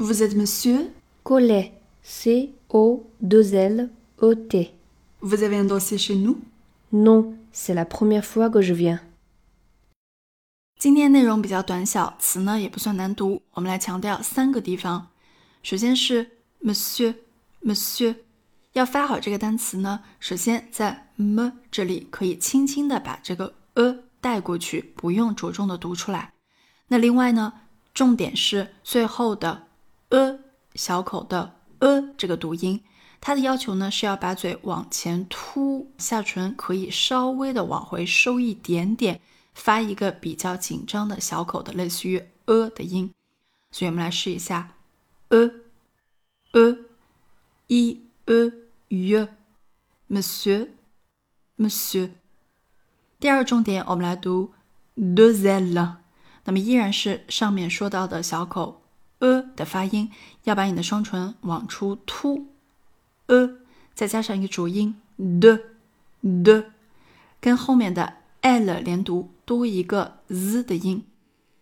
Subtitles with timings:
[0.00, 0.90] Vous êtes monsieur
[1.24, 1.74] Collet.
[2.02, 3.12] C-O-2-L-E-T.
[5.20, 6.40] Vous avez un dossier chez nous
[6.90, 9.00] Non, c'est la première fois que je viens.
[10.78, 13.42] 今天内容比较短小，词呢也不算难读。
[13.50, 15.08] 我们来强调三个地方。
[15.62, 16.30] 首先是
[16.64, 18.14] Monsieur，Monsieur，
[18.72, 26.32] 要发好这个单词呢，首先在 m 这里可以轻轻的把这个 a 带过去，不用着重的读出来。
[26.88, 27.52] 那另外呢，
[27.92, 29.66] 重点是最后的
[30.10, 30.38] a
[30.74, 32.82] 小口的 a 这个读音，
[33.20, 39.20] 它的要求呢是要把嘴往前凸，下唇可以稍微的往回收一点点。
[39.52, 43.12] 发一个比较紧张的小口的，类似于 a 的音，
[43.72, 44.76] 所以我们来试一下
[45.28, 45.50] a
[46.52, 46.78] a
[47.66, 48.52] e a
[48.88, 49.28] u
[50.08, 50.68] monsieur
[51.58, 52.10] monsieur。
[53.18, 54.52] 第二个重点，我们来读
[54.96, 55.96] de zèle，
[56.44, 58.79] 那么依然是上面说到的小口
[59.19, 60.11] a 的发音，
[60.43, 62.47] 要把你的双唇往出凸
[63.27, 63.49] a，
[63.93, 65.61] 再加上一个主音 de
[66.23, 66.65] de，
[67.39, 69.31] 跟后面的 l 连读。
[69.45, 71.05] 多一个 z 的音，